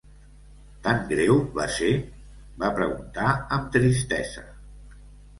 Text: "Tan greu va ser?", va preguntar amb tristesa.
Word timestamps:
"Tan 0.85 1.01
greu 1.09 1.35
va 1.59 1.65
ser?", 1.75 1.89
va 2.63 2.69
preguntar 2.79 3.27
amb 3.59 3.67
tristesa. 3.77 4.43